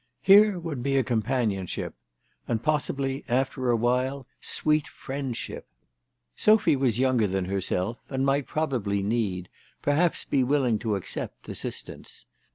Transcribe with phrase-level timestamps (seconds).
[0.23, 1.93] Here would be a companionship,
[2.47, 5.67] and possibly, after awhile, sweet friendship.
[6.35, 9.11] Sophy was younger than herself, and might 270 THE TELEGRAPH GIRL.
[9.11, 9.49] probably need,
[9.83, 12.25] perhaps be willing to accept, assistance.